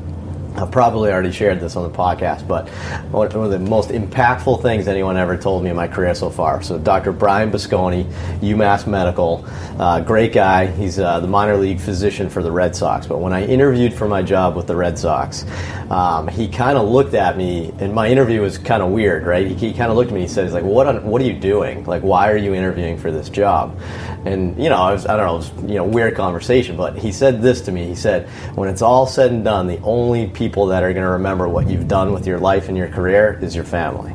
I've 0.57 0.71
probably 0.71 1.12
already 1.12 1.31
shared 1.31 1.59
this 1.59 1.75
on 1.75 1.83
the 1.83 1.97
podcast, 1.97 2.47
but 2.47 2.69
one 3.12 3.27
of 3.27 3.51
the 3.51 3.59
most 3.59 3.89
impactful 3.89 4.62
things 4.62 4.88
anyone 4.88 5.17
ever 5.17 5.38
told 5.38 5.63
me 5.63 5.69
in 5.69 5.75
my 5.75 5.88
career 5.88 6.15
so 6.15 6.29
far. 6.29 6.62
So, 6.62 6.77
Dr. 6.77 7.12
Brian 7.12 7.51
Busconi, 7.51 8.05
UMass 8.39 8.88
Medical, 8.88 9.45
uh, 9.79 10.00
great 10.00 10.32
guy. 10.32 10.67
He's 10.67 11.00
uh, 11.00 11.20
the 11.20 11.27
minor 11.27 11.58
league 11.58 11.79
physician 11.79 12.29
for 12.29 12.41
the 12.41 12.51
Red 12.51 12.75
Sox. 12.75 13.08
But 13.08 13.20
when 13.20 13.34
I 13.34 13.46
interviewed 13.46 13.94
for 13.94 14.08
my 14.08 14.22
job 14.22 14.55
with 14.55 14.67
the 14.67 14.75
Red 14.75 14.98
Sox, 14.98 15.46
um, 15.89 16.27
he 16.27 16.48
kind 16.48 16.77
of 16.77 16.88
looked 16.88 17.13
at 17.13 17.38
me, 17.38 17.74
and 17.79 17.94
my 17.94 18.08
interview 18.08 18.41
was 18.41 18.58
kind 18.58 18.82
of 18.82 18.91
weird, 18.91 19.25
right? 19.25 19.48
He, 19.48 19.53
he 19.53 19.74
kind 19.74 19.91
of 19.91 19.98
looked 19.98 20.12
at 20.12 20.13
me 20.13 20.22
and 20.22 20.29
he 20.29 20.34
said, 20.34 20.46
he's 20.46 20.53
like, 20.53 20.63
what, 20.63 20.88
on, 20.88 21.05
what 21.05 21.22
are 21.22 21.25
you 21.25 21.34
doing? 21.34 21.84
Like, 21.86 22.03
why 22.03 22.32
are 22.32 22.38
you 22.38 22.53
interviewing 22.53 22.98
for 22.98 23.12
this 23.12 23.29
job? 23.29 23.77
And, 24.25 24.58
you 24.62 24.70
know, 24.70 24.77
I, 24.77 24.94
was, 24.94 25.05
I 25.05 25.17
don't 25.17 25.25
know, 25.25 25.36
it 25.36 25.38
was, 25.38 25.70
you 25.70 25.75
know, 25.75 25.84
weird 25.84 26.15
conversation, 26.15 26.77
but 26.77 26.98
he 26.98 27.12
said 27.12 27.41
this 27.41 27.62
to 27.62 27.72
me. 27.72 27.86
He 27.86 27.96
said, 27.96 28.27
when 28.55 28.70
it's 28.70 28.82
all 28.82 29.05
said 29.05 29.32
and 29.32 29.44
done, 29.44 29.67
the 29.67 29.79
only 29.82 30.27
people 30.27 30.67
that 30.67 30.84
are 30.84 30.94
going 30.94 31.05
to 31.05 31.12
remember 31.12 31.48
what 31.48 31.70
you've 31.70 31.88
done 31.88 32.13
with 32.13 32.25
your 32.25 32.39
life 32.39 32.70
and 32.70 32.77
your 32.77 32.88
career 32.88 33.38
is 33.41 33.53
your 33.55 33.65
family. 33.65 34.13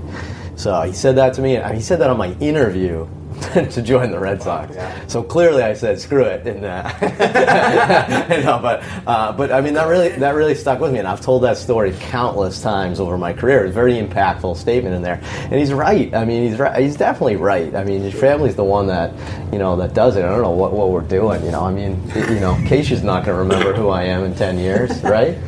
So 0.56 0.80
he 0.82 0.92
said 0.92 1.16
that 1.16 1.34
to 1.34 1.42
me. 1.42 1.56
and 1.56 1.74
He 1.74 1.82
said 1.82 2.00
that 2.00 2.10
on 2.10 2.18
my 2.18 2.32
interview 2.38 3.08
to 3.54 3.82
join 3.82 4.10
the 4.10 4.18
Red 4.18 4.42
Sox. 4.42 4.76
So 5.10 5.22
clearly, 5.22 5.62
I 5.62 5.74
said 5.74 6.00
screw 6.00 6.24
it, 6.24 6.46
and 6.46 6.64
uh, 6.64 6.90
you 8.36 8.44
know, 8.44 8.58
but 8.60 8.82
uh, 9.06 9.32
but 9.32 9.50
I 9.50 9.60
mean 9.60 9.74
that 9.74 9.88
really 9.88 10.10
that 10.10 10.34
really 10.34 10.54
stuck 10.54 10.80
with 10.80 10.92
me, 10.92 10.98
and 10.98 11.08
I've 11.08 11.20
told 11.20 11.42
that 11.44 11.56
story 11.56 11.94
countless 12.00 12.60
times 12.60 13.00
over 13.00 13.16
my 13.16 13.32
career. 13.32 13.64
It's 13.64 13.72
a 13.72 13.74
very 13.74 13.94
impactful 13.94 14.56
statement 14.56 14.94
in 14.94 15.02
there, 15.02 15.20
and 15.24 15.54
he's 15.54 15.72
right. 15.72 16.14
I 16.14 16.24
mean, 16.24 16.48
he's 16.48 16.58
right. 16.58 16.80
He's 16.82 16.96
definitely 16.96 17.36
right. 17.36 17.74
I 17.74 17.84
mean, 17.84 18.02
your 18.02 18.12
family's 18.12 18.56
the 18.56 18.64
one 18.64 18.86
that 18.88 19.12
you 19.52 19.58
know 19.58 19.76
that 19.76 19.94
does 19.94 20.16
it. 20.16 20.24
I 20.24 20.28
don't 20.28 20.42
know 20.42 20.50
what, 20.50 20.72
what 20.72 20.90
we're 20.90 21.00
doing. 21.00 21.44
You 21.44 21.52
know, 21.52 21.62
I 21.62 21.72
mean, 21.72 22.02
you 22.14 22.40
know, 22.40 22.54
Keisha's 22.66 23.02
not 23.02 23.24
going 23.24 23.36
to 23.36 23.42
remember 23.42 23.72
who 23.72 23.88
I 23.88 24.04
am 24.04 24.24
in 24.24 24.34
ten 24.34 24.58
years, 24.58 25.02
right? 25.02 25.38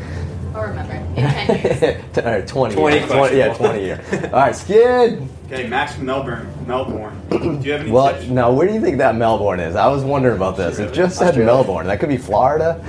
I'll 0.54 0.66
remember 0.66 1.01
in 1.16 1.22
10 1.22 1.62
years. 1.82 2.18
All 2.18 2.24
right, 2.24 2.46
20, 2.46 2.74
20 2.74 2.96
years. 2.96 3.10
20 3.10 3.36
yeah, 3.36 3.54
20 3.54 3.80
years. 3.84 4.24
All 4.24 4.30
right, 4.30 4.54
Skid. 4.56 5.28
Okay, 5.46 5.68
Max 5.68 5.94
from 5.94 6.06
Melbourne. 6.06 6.48
Melbourne. 6.66 7.20
Do 7.28 7.36
you 7.62 7.72
have 7.72 7.82
any 7.82 7.90
Well, 7.90 8.12
tips? 8.14 8.28
now, 8.28 8.50
where 8.52 8.66
do 8.66 8.72
you 8.74 8.80
think 8.80 8.98
that 8.98 9.14
Melbourne 9.16 9.60
is? 9.60 9.76
I 9.76 9.86
was 9.88 10.02
wondering 10.02 10.36
about 10.36 10.56
this. 10.56 10.78
It 10.78 10.92
just 10.94 11.18
said 11.18 11.28
Australia. 11.28 11.46
Melbourne. 11.52 11.86
That 11.88 12.00
could 12.00 12.08
be 12.08 12.16
Florida, 12.16 12.80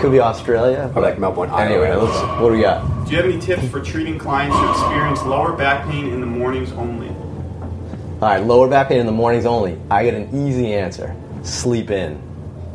could 0.00 0.12
be 0.12 0.20
Australia. 0.20 0.90
Or 0.94 1.02
like 1.02 1.18
Melbourne, 1.18 1.50
Anyway, 1.50 1.88
Iowa. 1.90 2.04
let's, 2.04 2.40
what 2.40 2.48
do 2.50 2.54
we 2.56 2.62
got? 2.62 3.04
Do 3.04 3.10
you 3.10 3.16
have 3.18 3.26
any 3.26 3.38
tips 3.38 3.68
for 3.68 3.80
treating 3.82 4.18
clients 4.18 4.56
who 4.56 4.70
experience 4.70 5.22
lower 5.24 5.52
back 5.52 5.86
pain 5.90 6.06
in 6.08 6.20
the 6.20 6.26
mornings 6.26 6.72
only? 6.72 7.08
All 7.08 8.20
right, 8.22 8.42
lower 8.42 8.66
back 8.68 8.88
pain 8.88 8.98
in 9.00 9.06
the 9.06 9.12
mornings 9.12 9.44
only. 9.44 9.78
I 9.90 10.02
get 10.04 10.14
an 10.14 10.46
easy 10.48 10.72
answer. 10.72 11.14
Sleep 11.42 11.90
in. 11.90 12.22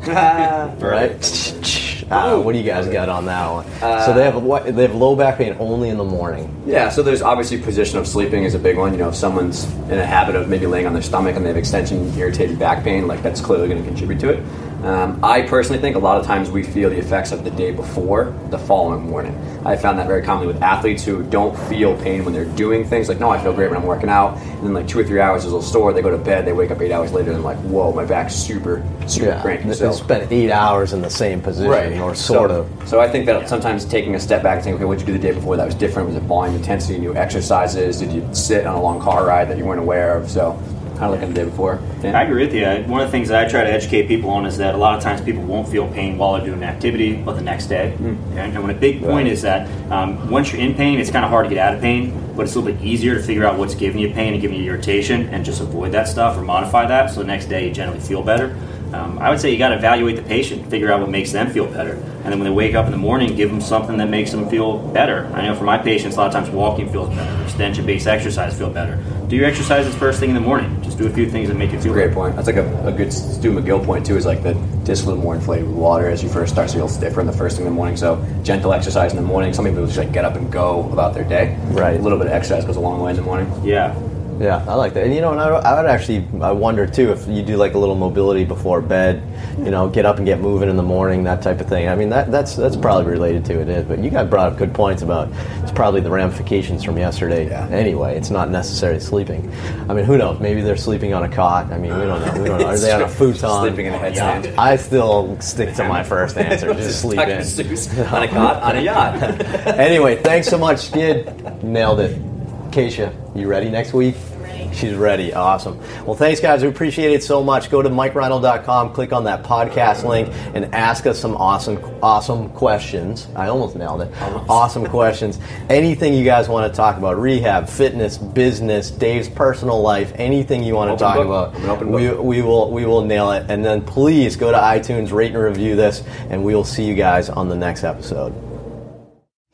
Right? 0.06 1.20
Uh, 2.12 2.38
what 2.40 2.52
do 2.52 2.58
you 2.58 2.64
guys 2.64 2.86
got 2.88 3.08
on 3.08 3.24
that 3.26 3.50
one? 3.50 3.66
so 4.04 4.12
they 4.12 4.24
have 4.24 4.42
what? 4.42 4.64
They 4.76 4.82
have 4.82 4.94
low 4.94 5.16
back 5.16 5.38
pain 5.38 5.56
only 5.58 5.88
in 5.88 5.96
the 5.96 6.04
morning. 6.04 6.54
Yeah, 6.66 6.88
so 6.90 7.02
there's 7.02 7.22
obviously 7.22 7.58
position 7.58 7.98
of 7.98 8.06
sleeping 8.06 8.44
is 8.44 8.54
a 8.54 8.58
big 8.58 8.76
one. 8.76 8.92
You 8.92 8.98
know, 8.98 9.08
if 9.08 9.14
someone's 9.14 9.64
in 9.88 9.98
a 9.98 10.06
habit 10.06 10.36
of 10.36 10.48
maybe 10.48 10.66
laying 10.66 10.86
on 10.86 10.92
their 10.92 11.02
stomach 11.02 11.36
and 11.36 11.44
they 11.44 11.48
have 11.48 11.56
extension 11.56 12.12
irritated 12.18 12.58
back 12.58 12.84
pain, 12.84 13.06
like 13.06 13.22
that's 13.22 13.40
clearly 13.40 13.68
going 13.68 13.82
to 13.82 13.88
contribute 13.88 14.20
to 14.20 14.28
it. 14.30 14.44
Um, 14.82 15.20
I 15.22 15.42
personally 15.42 15.80
think 15.80 15.94
a 15.94 16.00
lot 16.00 16.18
of 16.18 16.26
times 16.26 16.50
we 16.50 16.64
feel 16.64 16.90
the 16.90 16.98
effects 16.98 17.30
of 17.30 17.44
the 17.44 17.50
day 17.52 17.70
before 17.70 18.34
the 18.50 18.58
following 18.58 19.08
morning. 19.08 19.38
I 19.64 19.76
found 19.76 19.96
that 20.00 20.08
very 20.08 20.22
commonly 20.22 20.52
with 20.52 20.60
athletes 20.60 21.04
who 21.04 21.22
don't 21.22 21.56
feel 21.68 21.96
pain 22.02 22.24
when 22.24 22.34
they're 22.34 22.44
doing 22.44 22.84
things. 22.84 23.08
Like, 23.08 23.20
no, 23.20 23.30
I 23.30 23.40
feel 23.40 23.52
great 23.52 23.70
when 23.70 23.78
I'm 23.78 23.86
working 23.86 24.08
out, 24.08 24.36
and 24.38 24.64
then 24.64 24.74
like 24.74 24.88
two 24.88 24.98
or 24.98 25.04
three 25.04 25.20
hours 25.20 25.44
is 25.44 25.52
a 25.52 25.62
store. 25.62 25.92
They 25.92 26.02
go 26.02 26.10
to 26.10 26.18
bed, 26.18 26.44
they 26.44 26.52
wake 26.52 26.72
up 26.72 26.80
eight 26.80 26.90
hours 26.90 27.12
later, 27.12 27.30
and 27.30 27.36
I'm 27.38 27.44
like, 27.44 27.58
whoa, 27.58 27.92
my 27.92 28.04
back's 28.04 28.34
super, 28.34 28.82
super 29.06 29.26
Yeah, 29.26 29.40
cranky. 29.40 29.68
they 29.68 29.74
So- 29.74 29.92
spend 29.92 30.32
eight 30.32 30.50
hours 30.50 30.92
in 30.92 31.00
the 31.00 31.10
same 31.10 31.40
position, 31.40 31.70
right. 31.70 32.00
or 32.00 32.16
sort 32.16 32.50
so, 32.50 32.62
of. 32.62 32.88
So 32.88 33.00
I 33.00 33.08
think 33.08 33.26
that 33.26 33.48
sometimes 33.48 33.84
taking 33.84 34.16
a 34.16 34.20
step 34.20 34.42
back 34.42 34.56
and 34.56 34.64
saying, 34.64 34.76
okay, 34.76 34.84
what 34.84 34.98
did 34.98 35.06
you 35.06 35.14
do 35.14 35.18
the 35.20 35.28
day 35.28 35.32
before 35.32 35.56
that 35.58 35.64
was 35.66 35.76
different? 35.76 36.08
Was 36.08 36.16
it 36.16 36.24
volume, 36.24 36.56
intensity, 36.56 36.98
new 36.98 37.14
exercises? 37.14 38.00
Did 38.00 38.10
you 38.10 38.28
sit 38.32 38.66
on 38.66 38.74
a 38.74 38.82
long 38.82 39.00
car 39.00 39.24
ride 39.26 39.48
that 39.48 39.58
you 39.58 39.64
weren't 39.64 39.80
aware 39.80 40.16
of? 40.16 40.28
So 40.28 40.60
kind 41.02 41.12
of 41.12 41.20
looking 41.20 41.34
the 41.34 41.40
day 41.40 41.50
before. 41.50 41.80
Dan? 42.00 42.14
I 42.14 42.22
agree 42.22 42.46
with 42.46 42.54
you. 42.54 42.64
One 42.88 43.00
of 43.00 43.08
the 43.08 43.10
things 43.10 43.28
that 43.28 43.44
I 43.44 43.48
try 43.48 43.64
to 43.64 43.70
educate 43.70 44.06
people 44.06 44.30
on 44.30 44.46
is 44.46 44.56
that 44.58 44.76
a 44.76 44.78
lot 44.78 44.96
of 44.96 45.02
times 45.02 45.20
people 45.20 45.42
won't 45.42 45.68
feel 45.68 45.88
pain 45.88 46.16
while 46.16 46.34
they're 46.34 46.46
doing 46.46 46.62
an 46.62 46.68
activity, 46.68 47.16
but 47.16 47.34
the 47.34 47.42
next 47.42 47.66
day. 47.66 47.94
And, 47.98 48.36
and 48.36 48.62
when 48.62 48.70
a 48.70 48.78
big 48.78 49.02
point 49.02 49.26
is 49.26 49.42
that 49.42 49.68
um, 49.90 50.30
once 50.30 50.52
you're 50.52 50.62
in 50.62 50.74
pain, 50.74 51.00
it's 51.00 51.10
kind 51.10 51.24
of 51.24 51.30
hard 51.30 51.46
to 51.46 51.50
get 51.50 51.58
out 51.58 51.74
of 51.74 51.80
pain, 51.80 52.34
but 52.36 52.42
it's 52.42 52.54
a 52.54 52.60
little 52.60 52.72
bit 52.72 52.84
easier 52.84 53.16
to 53.16 53.22
figure 53.22 53.44
out 53.44 53.58
what's 53.58 53.74
giving 53.74 54.00
you 54.00 54.10
pain 54.10 54.32
and 54.32 54.40
giving 54.40 54.58
you 54.58 54.70
irritation 54.70 55.28
and 55.30 55.44
just 55.44 55.60
avoid 55.60 55.90
that 55.90 56.06
stuff 56.06 56.38
or 56.38 56.42
modify 56.42 56.86
that 56.86 57.10
so 57.10 57.18
the 57.18 57.26
next 57.26 57.46
day 57.46 57.66
you 57.66 57.74
generally 57.74 58.00
feel 58.00 58.22
better. 58.22 58.56
Um, 58.92 59.18
I 59.18 59.30
would 59.30 59.40
say 59.40 59.50
you 59.50 59.56
got 59.56 59.70
to 59.70 59.76
evaluate 59.76 60.16
the 60.16 60.22
patient, 60.22 60.68
figure 60.68 60.92
out 60.92 61.00
what 61.00 61.08
makes 61.08 61.32
them 61.32 61.50
feel 61.50 61.66
better, 61.66 61.94
and 61.94 62.24
then 62.26 62.38
when 62.38 62.44
they 62.44 62.50
wake 62.50 62.74
up 62.74 62.84
in 62.84 62.92
the 62.92 62.98
morning, 62.98 63.34
give 63.34 63.50
them 63.50 63.62
something 63.62 63.96
that 63.96 64.10
makes 64.10 64.30
them 64.30 64.50
feel 64.50 64.78
better. 64.78 65.26
I 65.32 65.46
know 65.46 65.54
for 65.56 65.64
my 65.64 65.78
patients, 65.78 66.16
a 66.16 66.18
lot 66.18 66.26
of 66.26 66.34
times 66.34 66.50
walking 66.50 66.92
feels 66.92 67.08
better, 67.08 67.42
extension-based 67.42 68.06
exercise 68.06 68.56
feel 68.56 68.68
better. 68.68 69.02
Do 69.32 69.38
your 69.38 69.46
exercises 69.46 69.94
first 69.94 70.20
thing 70.20 70.28
in 70.28 70.34
the 70.34 70.42
morning. 70.42 70.82
Just 70.82 70.98
do 70.98 71.06
a 71.06 71.10
few 71.10 71.26
things 71.26 71.48
that 71.48 71.54
make 71.54 71.72
you 71.72 71.80
feel 71.80 71.94
Great 71.94 72.12
point. 72.12 72.36
That's 72.36 72.48
like 72.48 72.56
a, 72.56 72.86
a 72.86 72.92
good 72.92 73.10
Stu 73.10 73.50
McGill 73.50 73.82
point 73.82 74.04
too. 74.04 74.18
Is 74.18 74.26
like 74.26 74.42
the 74.42 74.52
little 74.84 75.16
more 75.16 75.34
inflated 75.34 75.66
with 75.66 75.74
water 75.74 76.10
as 76.10 76.22
you 76.22 76.28
first 76.28 76.52
start, 76.52 76.68
so 76.68 76.76
you'll 76.76 76.86
stiffer 76.86 77.22
in 77.22 77.26
the 77.26 77.32
first 77.32 77.56
thing 77.56 77.64
in 77.64 77.72
the 77.72 77.74
morning. 77.74 77.96
So 77.96 78.22
gentle 78.42 78.74
exercise 78.74 79.10
in 79.10 79.16
the 79.16 79.22
morning. 79.22 79.54
Some 79.54 79.64
people 79.64 79.86
just 79.86 79.96
like 79.96 80.12
get 80.12 80.26
up 80.26 80.34
and 80.34 80.52
go 80.52 80.86
about 80.92 81.14
their 81.14 81.24
day. 81.24 81.56
Right. 81.68 81.98
A 81.98 82.02
little 82.02 82.18
bit 82.18 82.26
of 82.26 82.34
exercise 82.34 82.66
goes 82.66 82.76
a 82.76 82.80
long 82.80 83.00
way 83.00 83.12
in 83.12 83.16
the 83.16 83.22
morning. 83.22 83.50
Yeah. 83.64 83.98
Yeah, 84.40 84.64
I 84.68 84.74
like 84.74 84.94
that. 84.94 85.04
And 85.04 85.14
you 85.14 85.20
know, 85.20 85.32
and 85.32 85.40
I, 85.40 85.48
I 85.48 85.80
would 85.80 85.88
actually, 85.88 86.26
I 86.40 86.52
wonder 86.52 86.86
too 86.86 87.12
if 87.12 87.26
you 87.28 87.42
do 87.42 87.56
like 87.56 87.74
a 87.74 87.78
little 87.78 87.94
mobility 87.94 88.44
before 88.44 88.80
bed, 88.80 89.22
you 89.58 89.70
know, 89.70 89.88
get 89.88 90.04
up 90.04 90.16
and 90.16 90.26
get 90.26 90.40
moving 90.40 90.68
in 90.68 90.76
the 90.76 90.82
morning, 90.82 91.24
that 91.24 91.42
type 91.42 91.60
of 91.60 91.68
thing. 91.68 91.88
I 91.88 91.94
mean, 91.94 92.08
that 92.10 92.30
that's 92.30 92.56
that's 92.56 92.76
probably 92.76 93.10
related 93.10 93.44
to 93.46 93.60
it 93.60 93.68
is. 93.68 93.84
But 93.84 94.00
you 94.00 94.10
guys 94.10 94.28
brought 94.28 94.52
up 94.52 94.58
good 94.58 94.74
points 94.74 95.02
about 95.02 95.28
it's 95.62 95.72
probably 95.72 96.00
the 96.00 96.10
ramifications 96.10 96.82
from 96.82 96.98
yesterday. 96.98 97.48
Yeah. 97.48 97.68
Anyway, 97.68 98.16
it's 98.16 98.30
not 98.30 98.50
necessarily 98.50 99.00
sleeping. 99.00 99.52
I 99.88 99.94
mean, 99.94 100.04
who 100.04 100.16
knows? 100.18 100.40
Maybe 100.40 100.60
they're 100.60 100.76
sleeping 100.76 101.14
on 101.14 101.22
a 101.24 101.28
cot. 101.28 101.72
I 101.72 101.78
mean, 101.78 101.96
we 101.96 102.04
don't 102.04 102.20
know. 102.20 102.42
We 102.42 102.48
don't 102.48 102.60
know. 102.60 102.66
Are 102.66 102.78
they 102.78 102.92
on 102.92 103.02
a 103.02 103.08
futon? 103.18 103.60
Sleeping 103.60 103.86
in 103.86 103.94
a 103.94 103.98
headstand. 103.98 104.56
I 104.58 104.76
still 104.76 105.38
stick 105.40 105.74
to 105.74 105.88
my 105.88 106.02
first 106.02 106.36
answer. 106.38 106.72
Just 106.74 107.00
sleep 107.00 107.20
in. 107.20 108.04
on 108.06 108.22
a 108.22 108.28
cot 108.28 108.62
on 108.62 108.76
a 108.76 108.80
yacht. 108.80 109.22
anyway, 109.78 110.16
thanks 110.22 110.48
so 110.48 110.58
much, 110.58 110.78
Skid. 110.78 111.62
Nailed 111.62 112.00
it. 112.00 112.31
Keisha, 112.72 113.12
you 113.36 113.46
ready 113.48 113.68
next 113.70 113.92
week? 113.92 114.14
ready. 114.40 114.74
She's 114.74 114.94
ready. 114.94 115.32
Awesome. 115.32 115.78
Well, 116.04 116.16
thanks, 116.16 116.40
guys. 116.40 116.62
We 116.62 116.68
appreciate 116.68 117.12
it 117.12 117.22
so 117.22 117.42
much. 117.42 117.70
Go 117.70 117.82
to 117.82 117.88
MikeReinold.com, 117.88 118.92
click 118.92 119.12
on 119.12 119.24
that 119.24 119.42
podcast 119.44 120.04
link, 120.08 120.28
and 120.54 120.74
ask 120.74 121.06
us 121.06 121.18
some 121.18 121.36
awesome, 121.36 121.78
awesome 122.02 122.48
questions. 122.50 123.28
I 123.36 123.48
almost 123.48 123.76
nailed 123.76 124.02
it. 124.02 124.12
Awesome 124.48 124.86
questions. 124.86 125.38
Anything 125.68 126.14
you 126.14 126.24
guys 126.24 126.48
want 126.48 126.72
to 126.72 126.76
talk 126.76 126.96
about 126.98 127.18
rehab, 127.18 127.68
fitness, 127.68 128.18
business, 128.18 128.90
Dave's 128.90 129.28
personal 129.28 129.80
life, 129.80 130.12
anything 130.16 130.62
you 130.62 130.74
want 130.74 130.88
to 130.88 131.04
Open 131.04 131.16
talk 131.16 131.26
book. 131.26 131.54
about. 131.54 131.62
I'm 131.62 131.70
open 131.70 131.92
we, 131.92 132.10
we 132.10 132.42
will 132.42 132.70
we 132.70 132.86
will 132.86 133.02
nail 133.04 133.30
it. 133.32 133.46
And 133.50 133.64
then 133.64 133.82
please 133.82 134.36
go 134.36 134.50
to 134.50 134.58
iTunes, 134.58 135.12
rate 135.12 135.34
and 135.34 135.42
review 135.42 135.76
this, 135.76 136.02
and 136.30 136.42
we 136.44 136.54
will 136.54 136.64
see 136.64 136.84
you 136.84 136.94
guys 136.94 137.28
on 137.28 137.48
the 137.48 137.56
next 137.56 137.84
episode. 137.84 138.32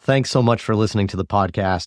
Thanks 0.00 0.30
so 0.30 0.42
much 0.42 0.62
for 0.62 0.74
listening 0.74 1.06
to 1.08 1.16
the 1.16 1.24
podcast. 1.26 1.86